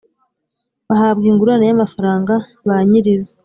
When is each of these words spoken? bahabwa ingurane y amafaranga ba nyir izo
bahabwa 0.87 1.25
ingurane 1.31 1.65
y 1.67 1.73
amafaranga 1.77 2.33
ba 2.67 2.77
nyir 2.87 3.05
izo 3.15 3.31